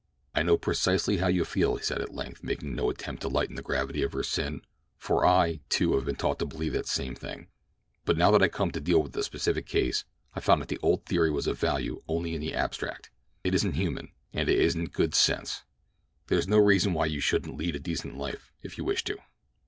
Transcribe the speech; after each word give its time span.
"I 0.33 0.41
know 0.41 0.57
precisely 0.57 1.17
how 1.17 1.27
you 1.27 1.45
feel," 1.45 1.75
he 1.75 1.83
said 1.83 2.01
at 2.01 2.11
length, 2.11 2.43
making 2.43 2.73
no 2.73 2.89
attempt 2.89 3.21
to 3.21 3.27
lighten 3.27 3.53
the 3.53 3.61
gravity 3.61 4.01
of 4.01 4.13
her 4.13 4.23
sin, 4.23 4.63
"for 4.97 5.27
I, 5.27 5.59
too, 5.69 5.93
have 5.93 6.05
been 6.05 6.15
taught 6.15 6.39
to 6.39 6.47
believe 6.47 6.73
that 6.73 6.87
same 6.87 7.13
thing: 7.13 7.49
but 8.03 8.17
now 8.17 8.31
that 8.31 8.41
I 8.41 8.47
come 8.47 8.71
to 8.71 8.81
deal 8.81 9.03
with 9.03 9.15
a 9.15 9.21
specific 9.21 9.67
case 9.67 10.03
I 10.33 10.39
find 10.39 10.59
that 10.59 10.69
the 10.69 10.79
old 10.81 11.05
theory 11.05 11.29
was 11.29 11.45
of 11.45 11.59
value 11.59 12.01
only 12.07 12.33
in 12.33 12.41
the 12.41 12.55
abstract—it 12.55 13.53
isn't 13.53 13.73
human, 13.73 14.11
and 14.33 14.49
it 14.49 14.57
isn't 14.57 14.91
good 14.93 15.13
sense. 15.13 15.65
There 16.29 16.39
is 16.39 16.47
no 16.47 16.57
reason 16.57 16.93
why 16.95 17.05
you 17.05 17.19
shouldn't 17.19 17.55
lead 17.55 17.75
a 17.75 17.79
decent 17.79 18.17
life 18.17 18.51
if 18.63 18.79
you 18.79 18.83
wish 18.83 19.03
to. 19.03 19.19